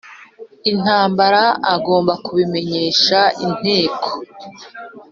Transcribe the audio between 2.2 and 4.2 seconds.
kubimenyesha Inteko